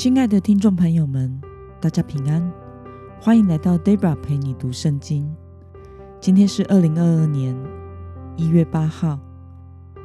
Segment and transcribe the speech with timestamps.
[0.00, 1.38] 亲爱的听众朋友们，
[1.78, 2.50] 大家平安，
[3.20, 5.30] 欢迎来到 Debra 陪你读圣经。
[6.18, 7.54] 今天是二零二二年
[8.34, 9.20] 一月八号。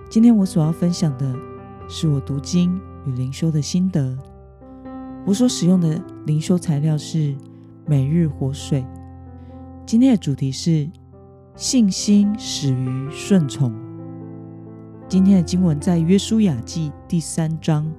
[0.09, 1.33] 今天我所要分享的
[1.87, 4.17] 是我读经与灵修的心得。
[5.25, 7.33] 我所使用的灵修材料是
[7.85, 8.85] 每日活水。
[9.85, 10.89] 今天的主题是
[11.55, 13.73] 信心始于顺从。
[15.07, 17.89] 今天的经文在约书亚记第三章。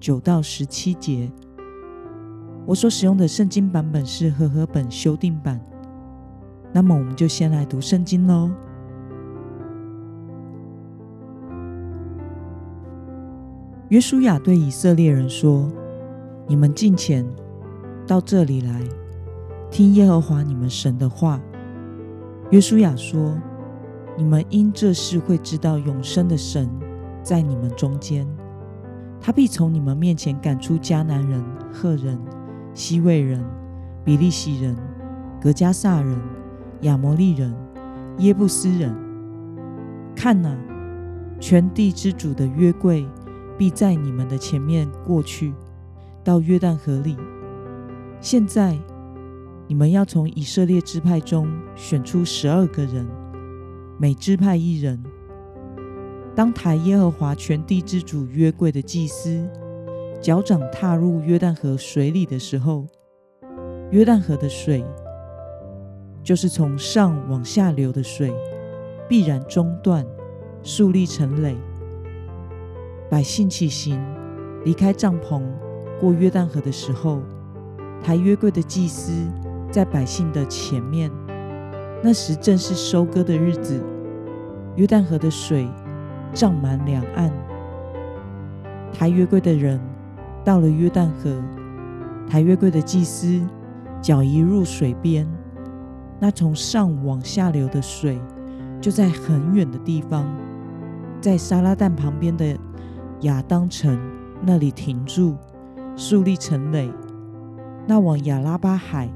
[0.00, 1.30] 九到十七节，
[2.64, 5.60] 我所使用的圣经版本是和合本修订版。
[6.72, 8.50] 那么，我们就先来读圣经喽。
[13.88, 15.70] 约书亚对以色列人说
[16.48, 17.26] ：“你们进前
[18.06, 18.80] 到这里来，
[19.70, 21.40] 听耶和华你们神的话。”
[22.50, 23.36] 约书亚说
[24.16, 26.70] ：“你们因这事会知道永生的神
[27.22, 28.26] 在你们中间。”
[29.20, 32.18] 他必从你们面前赶出迦南人、赫人、
[32.74, 33.44] 西魏人、
[34.04, 34.76] 比利西人、
[35.40, 36.18] 格加萨人、
[36.82, 37.54] 亚摩利人、
[38.18, 38.94] 耶布斯人。
[40.14, 40.56] 看哪，
[41.40, 43.06] 全地之主的约柜
[43.58, 45.52] 必在你们的前面过去，
[46.24, 47.16] 到约旦河里。
[48.20, 48.78] 现在，
[49.66, 53.06] 你们要从以色列支派中选出十二个人，
[53.98, 55.02] 每支派一人。
[56.34, 59.46] 当抬耶和华全地之主约柜的祭司
[60.22, 62.86] 脚掌踏入约旦河水里的时候，
[63.90, 64.84] 约旦河的水
[66.22, 68.32] 就是从上往下流的水，
[69.08, 70.06] 必然中断，
[70.62, 71.56] 竖立成垒。
[73.10, 74.00] 百姓起行，
[74.64, 75.42] 离开帐篷，
[76.00, 77.20] 过约旦河的时候，
[78.00, 79.26] 抬约柜的祭司
[79.72, 81.10] 在百姓的前面。
[82.00, 83.82] 那时正是收割的日子，
[84.76, 85.66] 约旦河的水。
[86.32, 87.30] 涨满两岸，
[88.90, 89.78] 抬约柜的人
[90.44, 91.42] 到了约旦河，
[92.28, 93.40] 抬约柜的祭司
[94.00, 95.26] 脚一入水边，
[96.18, 98.20] 那从上往下流的水
[98.80, 100.26] 就在很远的地方，
[101.20, 102.56] 在沙拉旦旁边的
[103.20, 103.98] 亚当城
[104.42, 105.36] 那里停住，
[105.96, 106.90] 树立成垒。
[107.86, 109.08] 那往亚拉巴海，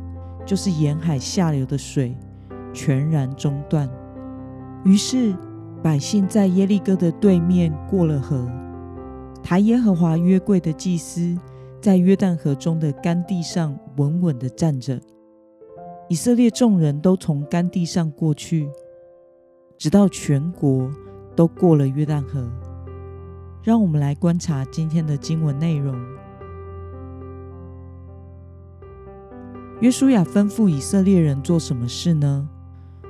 [0.44, 2.16] 就是沿海下流的水，
[2.72, 3.88] 全然中断。
[4.84, 5.34] 于是。
[5.82, 8.50] 百姓在耶利哥的对面过了河，
[9.48, 11.38] 抬耶和华约柜的祭司
[11.80, 15.00] 在约旦河中的干地上稳稳的站着。
[16.08, 18.68] 以色列众人都从干地上过去，
[19.78, 20.90] 直到全国
[21.36, 22.44] 都过了约旦河。
[23.62, 25.94] 让我们来观察今天的经文内容。
[29.78, 32.48] 约书亚吩咐以色列人做什么事呢？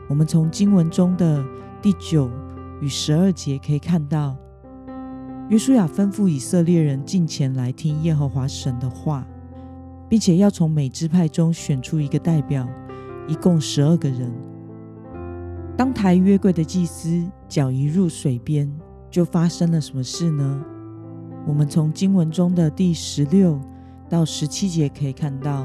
[0.06, 1.42] 我们从经文中的
[1.80, 2.30] 第九。
[2.82, 4.36] 与十二节可以看到，
[5.48, 9.24] 约书亚吩咐以色列人进前来听耶和华神的话，
[10.08, 12.68] 并且要从每支派中选出一个代表，
[13.28, 14.32] 一共十二个人。
[15.76, 18.68] 当抬约柜的祭司脚一入水边，
[19.08, 20.64] 就发生了什么事呢？
[21.46, 23.60] 我们从经文中的第十六
[24.08, 25.64] 到十七节可以看到，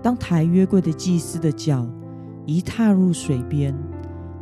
[0.00, 1.86] 当抬约柜的祭司的脚
[2.46, 3.74] 一踏入水边。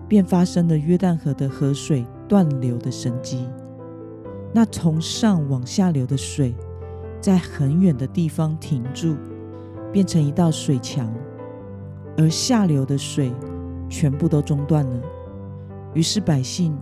[0.09, 3.47] 便发生了约旦河的河水断流的神迹。
[4.53, 6.55] 那从上往下流的水，
[7.21, 9.17] 在很远的地方停住，
[9.91, 11.11] 变成一道水墙，
[12.19, 13.33] 而下流的水
[13.89, 15.03] 全部都中断了。
[15.95, 16.77] 于是百姓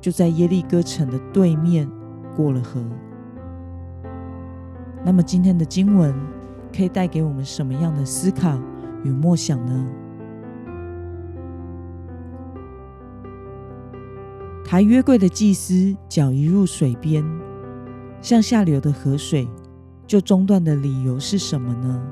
[0.00, 1.90] 就在耶利哥城的对面
[2.36, 2.80] 过了河。
[5.04, 6.14] 那么今天的经文
[6.76, 8.58] 可以带给我们什么样的思考
[9.04, 9.86] 与默想呢？
[14.64, 17.24] 抬约柜的祭司脚一入水边，
[18.20, 19.48] 向下流的河水
[20.06, 22.10] 就中断的理由是什么呢？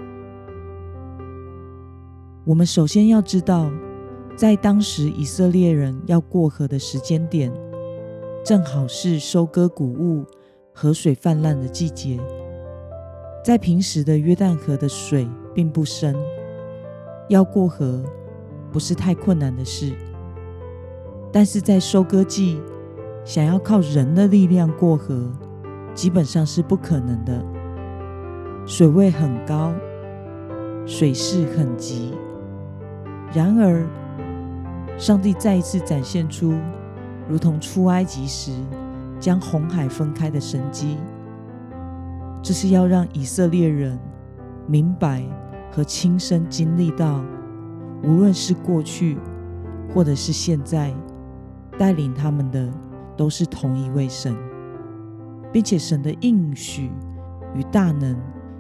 [2.44, 3.70] 我们首先要知道，
[4.36, 7.52] 在当时以色列人要过河的时间点，
[8.44, 10.24] 正好是收割谷物、
[10.72, 12.18] 河水泛滥的季节。
[13.44, 16.16] 在平时的约旦河的水并不深，
[17.28, 18.02] 要过河
[18.72, 19.92] 不是太困难的事。
[21.32, 22.60] 但是在收割季，
[23.24, 25.30] 想要靠人的力量过河，
[25.94, 27.44] 基本上是不可能的。
[28.64, 29.72] 水位很高，
[30.86, 32.14] 水势很急。
[33.34, 33.84] 然而，
[34.96, 36.54] 上帝再一次展现出
[37.28, 38.52] 如同出埃及时
[39.20, 40.96] 将红海分开的神迹，
[42.42, 43.98] 这是要让以色列人
[44.66, 45.22] 明白
[45.70, 47.20] 和亲身经历到，
[48.02, 49.18] 无论是过去
[49.92, 50.94] 或者是现在。
[51.78, 52.72] 带领他们的
[53.16, 54.34] 都是同一位神，
[55.52, 56.90] 并且神的应许
[57.54, 58.16] 与大能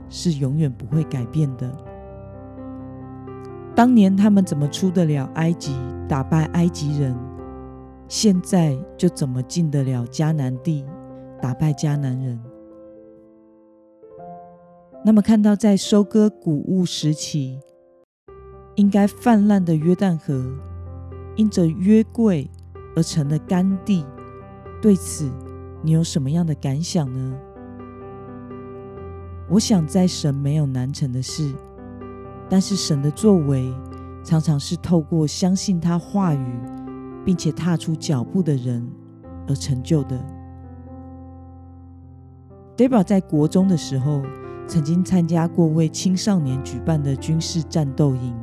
[0.08, 1.70] 是永远不会改变的。
[3.74, 5.74] 当年他们怎么出得了埃及，
[6.08, 7.14] 打败埃及人，
[8.08, 10.84] 现在就怎么进得了迦南地，
[11.42, 12.40] 打败迦南人。
[15.04, 17.60] 那么，看到在收割谷物时期，
[18.74, 20.52] 应该泛滥的约旦河，
[21.36, 22.50] 因着约柜
[22.96, 24.04] 而成了干地，
[24.82, 25.30] 对此
[25.82, 27.36] 你有什么样的感想呢？
[29.48, 31.54] 我想，在神没有难成的事，
[32.48, 33.72] 但是神的作为
[34.24, 36.60] 常常是透过相信他话语，
[37.24, 38.84] 并且踏出脚步的人
[39.46, 40.20] 而成就的。
[42.76, 44.22] Debra 在国中的时候。
[44.68, 48.34] 曾经参加过为青少年举办的军事战斗营，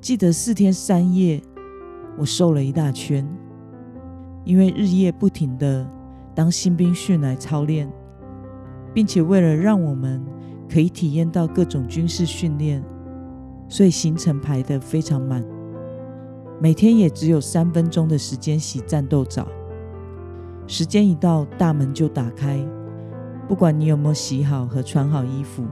[0.00, 1.40] 记得四天三夜，
[2.16, 3.26] 我瘦了一大圈，
[4.44, 5.86] 因为日夜不停的
[6.34, 7.90] 当新兵训来操练，
[8.92, 10.24] 并且为了让我们
[10.68, 12.82] 可以体验到各种军事训练，
[13.68, 15.44] 所以行程排得非常满，
[16.60, 19.48] 每天也只有三分钟的时间洗战斗澡，
[20.66, 22.64] 时间一到，大门就打开。
[23.48, 25.64] 不管你有没有洗好和穿好衣服，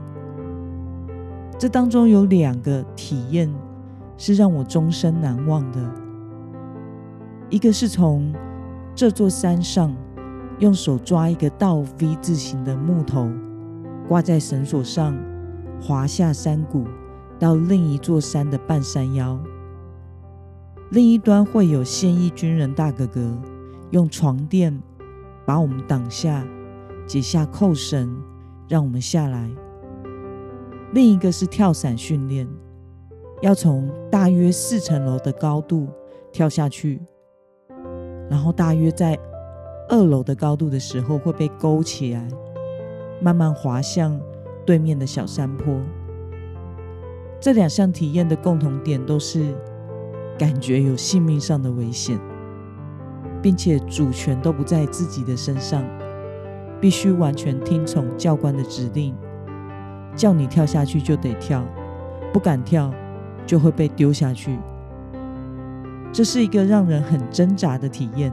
[1.57, 3.51] 这当中有两个体验
[4.17, 6.02] 是让我终身难忘的。
[7.53, 8.33] 一个是从
[8.95, 9.95] 这座山上
[10.57, 13.29] 用手抓一个倒 V 字形的木头，
[14.07, 15.15] 挂在绳索上，
[15.79, 16.83] 滑下山谷
[17.37, 19.39] 到另一座山的半山腰，
[20.89, 23.39] 另一端会有现役军人大哥哥
[23.91, 24.75] 用床垫
[25.45, 26.43] 把我们挡下。
[27.05, 28.17] 解下扣绳，
[28.67, 29.47] 让我们下来。
[30.93, 32.47] 另一个是跳伞训练，
[33.43, 35.87] 要从大约四层楼的高度
[36.31, 36.99] 跳下去，
[38.29, 39.17] 然后大约在
[39.89, 42.27] 二楼的高度的时候会被勾起来，
[43.21, 44.19] 慢慢滑向
[44.65, 45.79] 对面的小山坡。
[47.39, 49.53] 这两项体验的共同点都是
[50.37, 52.19] 感觉有性命上的危险，
[53.41, 55.83] 并且主权都不在自己的身上。
[56.81, 59.15] 必须完全听从教官的指令，
[60.17, 61.63] 叫你跳下去就得跳，
[62.33, 62.93] 不敢跳
[63.45, 64.59] 就会被丢下去。
[66.13, 68.31] 这是一个让人很挣扎的体验，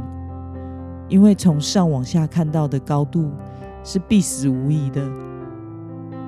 [1.09, 3.31] 因为从上往下看到的高度
[3.82, 5.03] 是必死无疑的。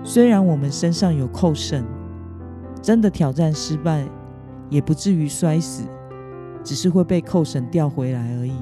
[0.02, 1.84] 虽然我们身上有扣绳，
[2.80, 4.02] 真的挑战失败
[4.70, 5.84] 也不至于摔死，
[6.64, 8.54] 只是会被扣绳吊回来而已。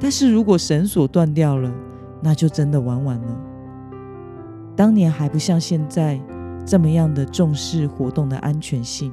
[0.00, 1.70] 但是如果绳索断掉了，
[2.22, 3.36] 那就真的玩完了。
[4.74, 6.18] 当年还不像现在
[6.64, 9.12] 这么样的重视活动的安全性。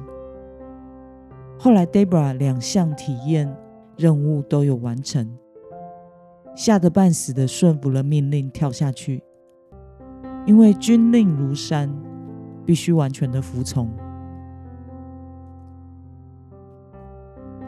[1.64, 3.50] 后来，Debra 两项体验
[3.96, 5.26] 任务都有完成，
[6.54, 9.22] 吓得半死的顺服了命令跳下去，
[10.44, 11.90] 因为军令如山，
[12.66, 13.88] 必须完全的服从。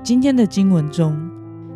[0.02, 1.18] 今天的经文中，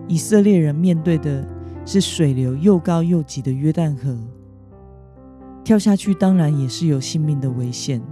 [0.07, 1.43] 以色列人面对的。
[1.87, 4.15] 是水流又高又急的约旦河，
[5.65, 8.03] 跳下去当然也是有性命的危险。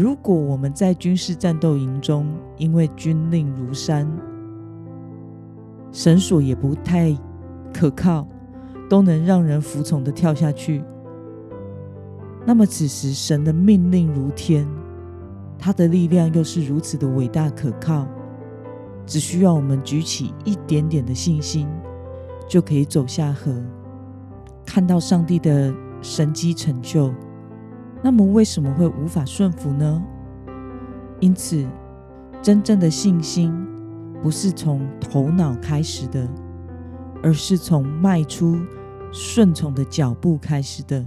[0.00, 2.26] 如果我们在军事战斗营中，
[2.56, 4.10] 因为军令如山，
[5.92, 7.14] 绳索也不太
[7.70, 8.26] 可靠，
[8.88, 10.82] 都能让人服从的跳下去，
[12.46, 14.66] 那么此时神的命令如天，
[15.58, 18.08] 他的力量又是如此的伟大可靠。
[19.04, 21.68] 只需要我们举起一点点的信心，
[22.48, 23.54] 就可以走下河，
[24.64, 27.12] 看到上帝的神迹成就。
[28.02, 30.02] 那么为什么会无法顺服呢？
[31.20, 31.66] 因此，
[32.40, 33.54] 真正的信心
[34.22, 36.26] 不是从头脑开始的，
[37.22, 38.58] 而是从迈出
[39.12, 41.04] 顺从的脚步开始的。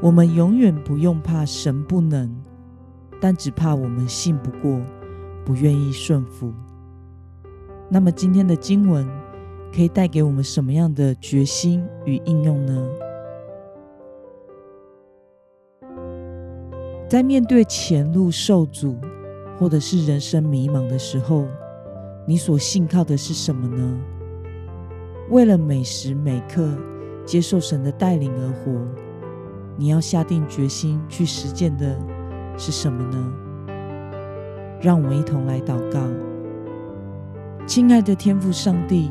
[0.00, 2.32] 我们永远不用怕神不能，
[3.20, 4.80] 但只怕我们信不过，
[5.44, 6.52] 不愿意顺服。
[7.88, 9.06] 那么今天的经文
[9.74, 12.88] 可以带给我们什么样的决心与应用呢？
[17.12, 18.96] 在面对前路受阻，
[19.58, 21.44] 或者是人生迷茫的时候，
[22.24, 23.98] 你所信靠的是什么呢？
[25.28, 26.66] 为了每时每刻
[27.26, 28.72] 接受神的带领而活，
[29.76, 31.94] 你要下定决心去实践的
[32.56, 33.32] 是什么呢？
[34.80, 36.00] 让我们一同来祷告。
[37.66, 39.10] 亲爱的天父上帝，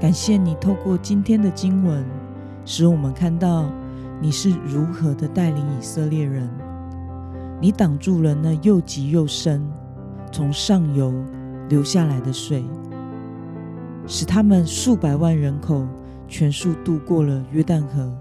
[0.00, 2.04] 感谢你透过今天的经文，
[2.64, 3.70] 使我们看到
[4.20, 6.50] 你是如何的带领以色列人。
[7.60, 9.66] 你挡住了那又急又深
[10.30, 11.12] 从上游
[11.68, 12.64] 流下来的水，
[14.06, 15.86] 使他们数百万人口
[16.28, 18.14] 全数渡过了约旦河。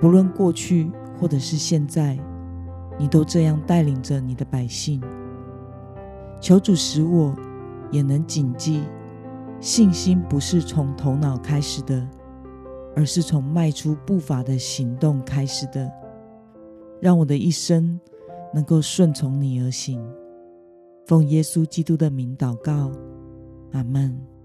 [0.00, 2.18] 不论过去或者是现在，
[2.98, 5.00] 你都这样带领着你的百姓。
[6.40, 7.34] 求主使我
[7.90, 8.82] 也能谨记，
[9.60, 12.06] 信心不是从头脑开始的，
[12.94, 15.90] 而是从迈出步伐的行动开始的。
[17.00, 17.98] 让我的一生
[18.54, 20.02] 能够顺从你而行。
[21.06, 22.92] 奉耶稣基督的名祷告，
[23.72, 24.37] 阿门。